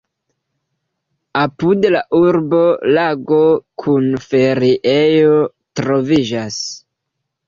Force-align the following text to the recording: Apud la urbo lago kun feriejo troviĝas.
Apud 1.41 1.83
la 1.95 1.99
urbo 2.19 2.61
lago 2.97 3.41
kun 3.83 4.07
feriejo 4.31 5.37
troviĝas. 5.81 6.59